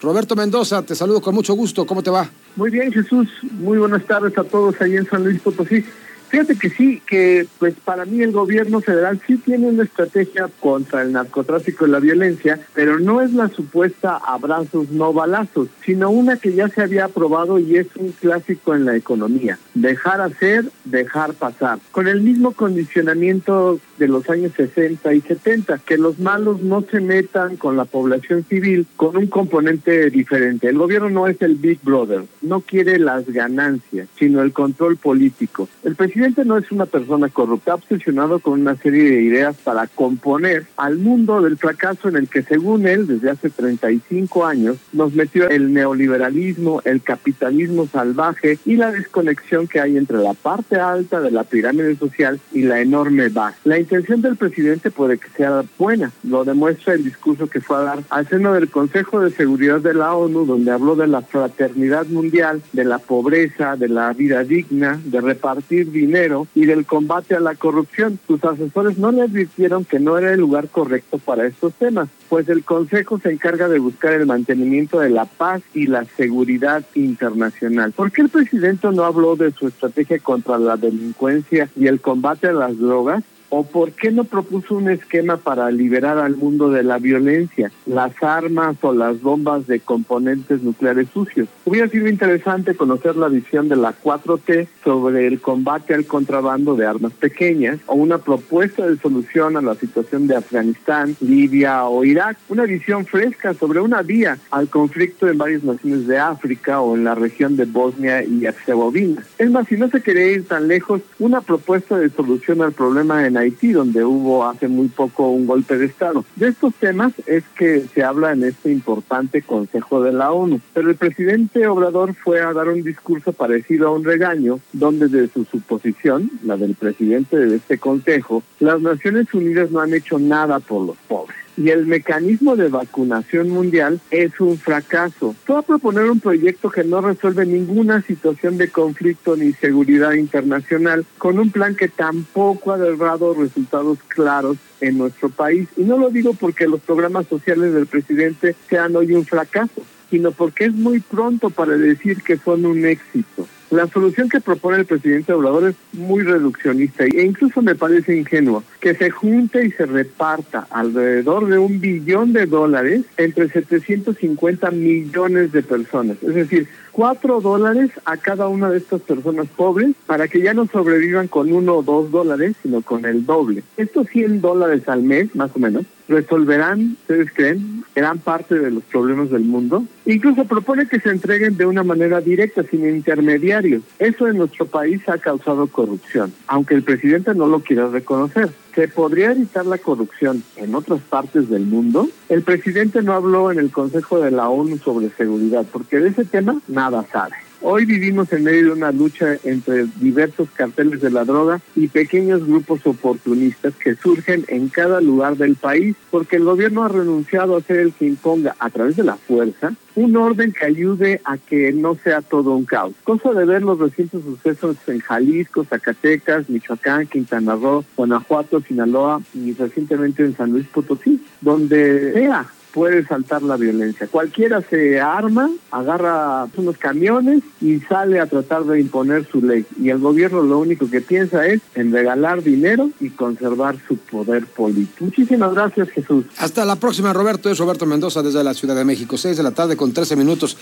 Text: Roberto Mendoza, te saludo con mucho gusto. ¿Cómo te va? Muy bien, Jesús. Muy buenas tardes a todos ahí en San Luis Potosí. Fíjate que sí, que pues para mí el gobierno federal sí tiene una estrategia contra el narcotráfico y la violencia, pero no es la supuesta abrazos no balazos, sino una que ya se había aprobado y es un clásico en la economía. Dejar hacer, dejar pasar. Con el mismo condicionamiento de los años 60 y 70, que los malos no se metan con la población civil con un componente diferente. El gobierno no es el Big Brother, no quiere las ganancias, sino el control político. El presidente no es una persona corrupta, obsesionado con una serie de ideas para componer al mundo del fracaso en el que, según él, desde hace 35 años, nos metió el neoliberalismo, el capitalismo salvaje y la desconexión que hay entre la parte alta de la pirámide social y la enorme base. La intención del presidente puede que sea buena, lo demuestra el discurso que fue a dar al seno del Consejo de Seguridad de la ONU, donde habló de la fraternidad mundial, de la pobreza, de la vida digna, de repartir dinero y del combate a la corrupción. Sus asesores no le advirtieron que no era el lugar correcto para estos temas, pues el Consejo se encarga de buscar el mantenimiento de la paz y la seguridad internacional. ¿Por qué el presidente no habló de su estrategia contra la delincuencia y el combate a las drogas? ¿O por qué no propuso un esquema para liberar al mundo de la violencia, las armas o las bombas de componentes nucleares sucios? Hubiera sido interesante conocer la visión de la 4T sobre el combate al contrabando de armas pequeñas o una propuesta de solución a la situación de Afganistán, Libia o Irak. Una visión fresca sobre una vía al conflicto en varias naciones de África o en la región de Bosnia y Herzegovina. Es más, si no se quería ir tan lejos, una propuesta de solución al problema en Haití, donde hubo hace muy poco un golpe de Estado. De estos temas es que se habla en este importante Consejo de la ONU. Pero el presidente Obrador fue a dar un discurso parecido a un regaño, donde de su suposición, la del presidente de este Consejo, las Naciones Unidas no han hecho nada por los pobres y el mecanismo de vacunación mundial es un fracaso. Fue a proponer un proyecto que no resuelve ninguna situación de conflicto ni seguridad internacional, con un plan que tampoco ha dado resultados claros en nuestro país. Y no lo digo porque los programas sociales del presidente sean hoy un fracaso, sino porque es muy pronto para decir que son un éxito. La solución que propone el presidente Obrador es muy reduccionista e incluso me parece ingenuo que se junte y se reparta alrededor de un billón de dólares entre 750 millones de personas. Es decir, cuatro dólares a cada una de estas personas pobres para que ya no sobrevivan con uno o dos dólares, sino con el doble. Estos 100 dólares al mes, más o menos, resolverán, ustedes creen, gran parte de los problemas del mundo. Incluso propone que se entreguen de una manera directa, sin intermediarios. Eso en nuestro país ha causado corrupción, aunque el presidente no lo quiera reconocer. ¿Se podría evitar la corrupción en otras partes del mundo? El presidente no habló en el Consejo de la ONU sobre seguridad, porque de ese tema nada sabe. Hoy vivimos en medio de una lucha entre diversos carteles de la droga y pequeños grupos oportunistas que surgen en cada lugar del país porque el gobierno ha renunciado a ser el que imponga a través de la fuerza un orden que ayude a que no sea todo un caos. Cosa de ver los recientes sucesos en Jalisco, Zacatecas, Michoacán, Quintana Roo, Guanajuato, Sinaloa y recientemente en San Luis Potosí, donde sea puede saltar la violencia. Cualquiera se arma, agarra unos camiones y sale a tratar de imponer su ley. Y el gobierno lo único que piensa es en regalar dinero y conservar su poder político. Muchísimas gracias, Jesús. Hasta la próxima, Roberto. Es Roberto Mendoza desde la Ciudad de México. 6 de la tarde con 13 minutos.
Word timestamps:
Roberto 0.00 0.34
Mendoza, 0.34 0.82
te 0.82 0.94
saludo 0.94 1.20
con 1.20 1.34
mucho 1.34 1.54
gusto. 1.54 1.86
¿Cómo 1.86 2.02
te 2.02 2.10
va? 2.10 2.28
Muy 2.56 2.70
bien, 2.70 2.92
Jesús. 2.92 3.28
Muy 3.52 3.78
buenas 3.78 4.04
tardes 4.04 4.36
a 4.38 4.44
todos 4.44 4.80
ahí 4.80 4.96
en 4.96 5.06
San 5.06 5.24
Luis 5.24 5.40
Potosí. 5.40 5.84
Fíjate 6.30 6.54
que 6.54 6.70
sí, 6.70 7.02
que 7.04 7.48
pues 7.58 7.74
para 7.84 8.04
mí 8.04 8.22
el 8.22 8.30
gobierno 8.30 8.80
federal 8.80 9.20
sí 9.26 9.36
tiene 9.36 9.66
una 9.66 9.82
estrategia 9.82 10.48
contra 10.60 11.02
el 11.02 11.10
narcotráfico 11.10 11.86
y 11.86 11.90
la 11.90 11.98
violencia, 11.98 12.60
pero 12.72 13.00
no 13.00 13.20
es 13.20 13.32
la 13.32 13.48
supuesta 13.48 14.16
abrazos 14.16 14.90
no 14.90 15.12
balazos, 15.12 15.66
sino 15.84 16.08
una 16.10 16.36
que 16.36 16.54
ya 16.54 16.68
se 16.68 16.82
había 16.82 17.06
aprobado 17.06 17.58
y 17.58 17.76
es 17.76 17.88
un 17.96 18.12
clásico 18.12 18.76
en 18.76 18.84
la 18.84 18.94
economía. 18.94 19.58
Dejar 19.74 20.20
hacer, 20.20 20.70
dejar 20.84 21.34
pasar. 21.34 21.80
Con 21.90 22.06
el 22.06 22.20
mismo 22.20 22.52
condicionamiento 22.52 23.80
de 24.00 24.08
los 24.08 24.28
años 24.30 24.52
60 24.56 25.14
y 25.14 25.20
70, 25.20 25.78
que 25.78 25.98
los 25.98 26.18
malos 26.18 26.62
no 26.62 26.82
se 26.90 27.00
metan 27.00 27.56
con 27.56 27.76
la 27.76 27.84
población 27.84 28.44
civil 28.48 28.86
con 28.96 29.16
un 29.16 29.26
componente 29.26 30.08
diferente. 30.08 30.68
El 30.68 30.78
gobierno 30.78 31.10
no 31.10 31.28
es 31.28 31.40
el 31.42 31.56
Big 31.56 31.80
Brother, 31.82 32.22
no 32.40 32.62
quiere 32.62 32.98
las 32.98 33.26
ganancias, 33.26 34.08
sino 34.18 34.40
el 34.40 34.52
control 34.52 34.96
político. 34.96 35.68
El 35.84 35.96
presidente 35.96 36.46
no 36.46 36.56
es 36.56 36.72
una 36.72 36.86
persona 36.86 37.28
corrupta, 37.28 37.74
obsesionado 37.74 38.38
con 38.38 38.60
una 38.62 38.74
serie 38.76 39.04
de 39.04 39.22
ideas 39.22 39.56
para 39.62 39.86
componer 39.86 40.64
al 40.78 40.96
mundo 40.96 41.42
del 41.42 41.58
fracaso 41.58 42.08
en 42.08 42.16
el 42.16 42.28
que, 42.28 42.42
según 42.42 42.86
él, 42.86 43.06
desde 43.06 43.30
hace 43.30 43.50
35 43.50 44.46
años, 44.46 44.78
nos 44.94 45.14
metió 45.14 45.46
el 45.50 45.74
neoliberalismo, 45.74 46.80
el 46.86 47.02
capitalismo 47.02 47.86
salvaje 47.86 48.58
y 48.64 48.76
la 48.76 48.92
desconexión 48.92 49.68
que 49.68 49.80
hay 49.80 49.98
entre 49.98 50.16
la 50.16 50.32
parte 50.32 50.76
alta 50.76 51.20
de 51.20 51.30
la 51.30 51.44
pirámide 51.44 51.96
social 51.96 52.40
y 52.52 52.62
la 52.62 52.80
enorme 52.80 53.28
base. 53.28 53.58
La 53.64 53.78
intención 53.90 54.22
del 54.22 54.36
presidente 54.36 54.92
puede 54.92 55.18
que 55.18 55.28
sea 55.30 55.64
buena, 55.76 56.12
lo 56.22 56.44
demuestra 56.44 56.94
el 56.94 57.02
discurso 57.02 57.48
que 57.48 57.60
fue 57.60 57.76
a 57.76 57.80
dar 57.80 57.98
al 58.10 58.28
seno 58.28 58.52
del 58.52 58.70
Consejo 58.70 59.18
de 59.18 59.32
Seguridad 59.32 59.80
de 59.80 59.94
la 59.94 60.14
ONU, 60.14 60.46
donde 60.46 60.70
habló 60.70 60.94
de 60.94 61.08
la 61.08 61.22
fraternidad 61.22 62.06
mundial, 62.06 62.62
de 62.72 62.84
la 62.84 62.98
pobreza, 62.98 63.74
de 63.74 63.88
la 63.88 64.12
vida 64.12 64.44
digna, 64.44 65.00
de 65.04 65.20
repartir 65.20 65.90
dinero 65.90 66.46
y 66.54 66.66
del 66.66 66.86
combate 66.86 67.34
a 67.34 67.40
la 67.40 67.56
corrupción. 67.56 68.20
Sus 68.28 68.44
asesores 68.44 68.96
no 68.96 69.10
le 69.10 69.22
advirtieron 69.22 69.84
que 69.84 69.98
no 69.98 70.16
era 70.16 70.32
el 70.32 70.38
lugar 70.38 70.68
correcto 70.68 71.18
para 71.18 71.46
estos 71.46 71.72
temas, 71.74 72.08
pues 72.28 72.48
el 72.48 72.62
Consejo 72.62 73.18
se 73.18 73.32
encarga 73.32 73.66
de 73.66 73.80
buscar 73.80 74.12
el 74.12 74.26
mantenimiento 74.26 75.00
de 75.00 75.10
la 75.10 75.24
paz 75.24 75.62
y 75.74 75.88
la 75.88 76.04
seguridad 76.04 76.84
internacional. 76.94 77.90
¿Por 77.90 78.12
qué 78.12 78.22
el 78.22 78.28
presidente 78.28 78.86
no 78.92 79.02
habló 79.02 79.34
de 79.34 79.50
su 79.50 79.66
estrategia 79.66 80.20
contra 80.20 80.58
la 80.58 80.76
delincuencia 80.76 81.68
y 81.74 81.88
el 81.88 82.00
combate 82.00 82.46
a 82.46 82.52
las 82.52 82.78
drogas? 82.78 83.24
¿O 83.50 83.64
por 83.64 83.90
qué 83.92 84.12
no 84.12 84.24
propuso 84.24 84.76
un 84.76 84.88
esquema 84.88 85.36
para 85.36 85.70
liberar 85.72 86.18
al 86.18 86.36
mundo 86.36 86.70
de 86.70 86.84
la 86.84 86.98
violencia, 86.98 87.72
las 87.84 88.12
armas 88.22 88.76
o 88.82 88.92
las 88.92 89.20
bombas 89.20 89.66
de 89.66 89.80
componentes 89.80 90.62
nucleares 90.62 91.08
sucios? 91.12 91.48
Hubiera 91.64 91.88
sido 91.88 92.08
interesante 92.08 92.76
conocer 92.76 93.16
la 93.16 93.28
visión 93.28 93.68
de 93.68 93.74
la 93.74 93.92
4T 93.92 94.68
sobre 94.84 95.26
el 95.26 95.40
combate 95.40 95.94
al 95.94 96.06
contrabando 96.06 96.76
de 96.76 96.86
armas 96.86 97.12
pequeñas 97.12 97.80
o 97.86 97.94
una 97.94 98.18
propuesta 98.18 98.86
de 98.86 98.96
solución 98.98 99.56
a 99.56 99.62
la 99.62 99.74
situación 99.74 100.28
de 100.28 100.36
Afganistán, 100.36 101.16
Libia 101.20 101.84
o 101.86 102.04
Irak. 102.04 102.38
Una 102.48 102.64
visión 102.64 103.04
fresca 103.04 103.52
sobre 103.54 103.80
una 103.80 104.02
vía 104.02 104.38
al 104.52 104.68
conflicto 104.68 105.28
en 105.28 105.38
varias 105.38 105.64
naciones 105.64 106.06
de 106.06 106.18
África 106.18 106.80
o 106.80 106.94
en 106.96 107.04
la 107.04 107.16
región 107.16 107.56
de 107.56 107.64
Bosnia 107.64 108.22
y 108.22 108.46
Herzegovina. 108.46 109.24
Es 109.38 109.50
más, 109.50 109.66
si 109.66 109.76
no 109.76 109.88
se 109.90 110.02
quería 110.02 110.30
ir 110.30 110.46
tan 110.46 110.68
lejos, 110.68 111.02
una 111.18 111.40
propuesta 111.40 111.98
de 111.98 112.10
solución 112.10 112.62
al 112.62 112.72
problema 112.72 113.26
en 113.26 113.39
Haití, 113.40 113.72
donde 113.72 114.04
hubo 114.04 114.46
hace 114.46 114.68
muy 114.68 114.88
poco 114.88 115.28
un 115.28 115.46
golpe 115.46 115.76
de 115.76 115.86
Estado. 115.86 116.24
De 116.36 116.48
estos 116.48 116.74
temas 116.74 117.12
es 117.26 117.44
que 117.56 117.80
se 117.92 118.02
habla 118.02 118.32
en 118.32 118.44
este 118.44 118.70
importante 118.70 119.42
Consejo 119.42 120.02
de 120.02 120.12
la 120.12 120.32
ONU. 120.32 120.60
Pero 120.74 120.90
el 120.90 120.96
presidente 120.96 121.66
Obrador 121.66 122.14
fue 122.14 122.40
a 122.40 122.52
dar 122.52 122.68
un 122.68 122.82
discurso 122.82 123.32
parecido 123.32 123.88
a 123.88 123.92
un 123.92 124.04
regaño, 124.04 124.60
donde 124.72 125.08
de 125.08 125.28
su 125.28 125.44
suposición, 125.44 126.30
la 126.44 126.56
del 126.56 126.74
presidente 126.74 127.36
de 127.36 127.56
este 127.56 127.78
Consejo, 127.78 128.42
las 128.60 128.80
Naciones 128.80 129.32
Unidas 129.34 129.70
no 129.70 129.80
han 129.80 129.94
hecho 129.94 130.18
nada 130.18 130.60
por 130.60 130.86
los 130.86 130.96
pobres 131.08 131.36
y 131.60 131.68
el 131.68 131.84
mecanismo 131.84 132.56
de 132.56 132.68
vacunación 132.68 133.50
mundial 133.50 134.00
es 134.10 134.40
un 134.40 134.56
fracaso. 134.56 135.34
Fue 135.44 135.58
a 135.58 135.62
proponer 135.62 136.10
un 136.10 136.18
proyecto 136.18 136.70
que 136.70 136.84
no 136.84 137.02
resuelve 137.02 137.44
ninguna 137.44 138.00
situación 138.00 138.56
de 138.56 138.70
conflicto 138.70 139.36
ni 139.36 139.52
seguridad 139.52 140.12
internacional, 140.12 141.04
con 141.18 141.38
un 141.38 141.50
plan 141.50 141.74
que 141.76 141.88
tampoco 141.88 142.72
ha 142.72 142.78
dado 142.78 143.34
resultados 143.34 143.98
claros 144.08 144.56
en 144.80 144.96
nuestro 144.96 145.28
país. 145.28 145.68
Y 145.76 145.82
no 145.82 145.98
lo 145.98 146.08
digo 146.08 146.32
porque 146.32 146.66
los 146.66 146.80
programas 146.80 147.26
sociales 147.26 147.74
del 147.74 147.86
presidente 147.86 148.56
sean 148.70 148.96
hoy 148.96 149.12
un 149.12 149.26
fracaso, 149.26 149.82
sino 150.08 150.32
porque 150.32 150.64
es 150.64 150.72
muy 150.72 151.00
pronto 151.00 151.50
para 151.50 151.76
decir 151.76 152.22
que 152.22 152.38
son 152.38 152.64
un 152.64 152.86
éxito. 152.86 153.46
La 153.70 153.86
solución 153.86 154.28
que 154.28 154.40
propone 154.40 154.78
el 154.78 154.84
presidente 154.84 155.32
Obrador 155.32 155.68
es 155.68 155.76
muy 155.92 156.24
reduccionista 156.24 157.04
e 157.04 157.22
incluso 157.22 157.62
me 157.62 157.76
parece 157.76 158.16
ingenuo 158.16 158.64
que 158.80 158.96
se 158.96 159.10
junte 159.10 159.64
y 159.64 159.70
se 159.70 159.86
reparta 159.86 160.66
alrededor 160.70 161.46
de 161.46 161.58
un 161.58 161.80
billón 161.80 162.32
de 162.32 162.46
dólares 162.46 163.02
entre 163.16 163.48
750 163.48 164.72
millones 164.72 165.52
de 165.52 165.62
personas. 165.62 166.16
Es 166.20 166.34
decir, 166.34 166.66
cuatro 166.90 167.40
dólares 167.40 167.92
a 168.04 168.16
cada 168.16 168.48
una 168.48 168.70
de 168.70 168.78
estas 168.78 169.02
personas 169.02 169.46
pobres 169.46 169.94
para 170.04 170.26
que 170.26 170.40
ya 170.40 170.52
no 170.52 170.66
sobrevivan 170.66 171.28
con 171.28 171.52
uno 171.52 171.76
o 171.76 171.82
dos 171.84 172.10
dólares, 172.10 172.56
sino 172.62 172.82
con 172.82 173.04
el 173.04 173.24
doble. 173.24 173.62
Estos 173.76 174.08
100 174.08 174.40
dólares 174.40 174.88
al 174.88 175.02
mes, 175.02 175.34
más 175.36 175.50
o 175.54 175.60
menos, 175.60 175.84
resolverán, 176.10 176.96
ustedes 177.02 177.32
creen, 177.32 177.84
gran 177.94 178.18
parte 178.18 178.58
de 178.58 178.70
los 178.70 178.82
problemas 178.84 179.30
del 179.30 179.44
mundo. 179.44 179.84
Incluso 180.04 180.44
propone 180.44 180.86
que 180.86 181.00
se 181.00 181.10
entreguen 181.10 181.56
de 181.56 181.66
una 181.66 181.84
manera 181.84 182.20
directa, 182.20 182.62
sin 182.64 182.86
intermediarios. 182.86 183.82
Eso 183.98 184.26
en 184.26 184.38
nuestro 184.38 184.66
país 184.66 185.00
ha 185.08 185.18
causado 185.18 185.68
corrupción, 185.68 186.32
aunque 186.48 186.74
el 186.74 186.82
presidente 186.82 187.34
no 187.34 187.46
lo 187.46 187.60
quiera 187.60 187.88
reconocer. 187.88 188.50
¿Se 188.74 188.88
podría 188.88 189.32
evitar 189.32 189.66
la 189.66 189.78
corrupción 189.78 190.42
en 190.56 190.74
otras 190.74 191.00
partes 191.00 191.48
del 191.48 191.66
mundo? 191.66 192.08
El 192.28 192.42
presidente 192.42 193.02
no 193.02 193.14
habló 193.14 193.50
en 193.52 193.58
el 193.58 193.70
Consejo 193.70 194.20
de 194.20 194.30
la 194.30 194.48
ONU 194.48 194.78
sobre 194.78 195.10
seguridad, 195.10 195.64
porque 195.72 195.98
de 195.98 196.08
ese 196.08 196.24
tema 196.24 196.60
nada 196.68 197.04
sabe. 197.10 197.36
Hoy 197.62 197.84
vivimos 197.84 198.32
en 198.32 198.44
medio 198.44 198.66
de 198.66 198.72
una 198.72 198.90
lucha 198.90 199.36
entre 199.44 199.84
diversos 199.96 200.48
carteles 200.50 201.02
de 201.02 201.10
la 201.10 201.26
droga 201.26 201.60
y 201.76 201.88
pequeños 201.88 202.46
grupos 202.46 202.86
oportunistas 202.86 203.74
que 203.74 203.96
surgen 203.96 204.46
en 204.48 204.68
cada 204.68 205.02
lugar 205.02 205.36
del 205.36 205.56
país 205.56 205.94
porque 206.10 206.36
el 206.36 206.44
gobierno 206.44 206.84
ha 206.84 206.88
renunciado 206.88 207.56
a 207.56 207.60
ser 207.60 207.80
el 207.80 207.92
que 207.92 208.06
imponga 208.06 208.56
a 208.58 208.70
través 208.70 208.96
de 208.96 209.04
la 209.04 209.16
fuerza 209.16 209.74
un 209.94 210.16
orden 210.16 210.52
que 210.52 210.64
ayude 210.64 211.20
a 211.24 211.36
que 211.36 211.72
no 211.72 211.96
sea 211.96 212.22
todo 212.22 212.54
un 212.54 212.64
caos. 212.64 212.94
Cosa 213.04 213.32
de 213.34 213.44
ver 213.44 213.62
los 213.62 213.78
recientes 213.78 214.22
sucesos 214.22 214.76
en 214.86 215.00
Jalisco, 215.00 215.64
Zacatecas, 215.64 216.48
Michoacán, 216.48 217.08
Quintana 217.08 217.56
Roo, 217.56 217.84
Guanajuato, 217.94 218.62
Sinaloa 218.62 219.20
y 219.34 219.52
recientemente 219.52 220.24
en 220.24 220.34
San 220.34 220.52
Luis 220.52 220.66
Potosí, 220.68 221.22
donde 221.42 222.14
sea 222.14 222.46
puede 222.72 223.06
saltar 223.06 223.42
la 223.42 223.56
violencia. 223.56 224.06
Cualquiera 224.06 224.62
se 224.62 225.00
arma, 225.00 225.50
agarra 225.70 226.46
unos 226.56 226.76
camiones 226.78 227.42
y 227.60 227.80
sale 227.80 228.20
a 228.20 228.26
tratar 228.26 228.64
de 228.64 228.80
imponer 228.80 229.26
su 229.30 229.42
ley. 229.42 229.64
Y 229.80 229.90
el 229.90 229.98
gobierno 229.98 230.42
lo 230.42 230.58
único 230.58 230.88
que 230.90 231.00
piensa 231.00 231.46
es 231.46 231.60
en 231.74 231.92
regalar 231.92 232.42
dinero 232.42 232.90
y 233.00 233.10
conservar 233.10 233.76
su 233.86 233.96
poder 233.96 234.46
político. 234.46 235.04
Muchísimas 235.04 235.54
gracias, 235.54 235.90
Jesús. 235.90 236.24
Hasta 236.38 236.64
la 236.64 236.76
próxima, 236.76 237.12
Roberto. 237.12 237.50
Es 237.50 237.58
Roberto 237.58 237.86
Mendoza 237.86 238.22
desde 238.22 238.44
la 238.44 238.54
Ciudad 238.54 238.76
de 238.76 238.84
México. 238.84 239.16
6 239.16 239.36
de 239.36 239.42
la 239.42 239.52
tarde 239.52 239.76
con 239.76 239.92
13 239.92 240.16
minutos. 240.16 240.56